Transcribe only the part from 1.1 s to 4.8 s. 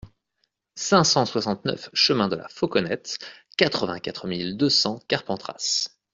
soixante-neuf chemin de la Fauconnette, quatre-vingt-quatre mille deux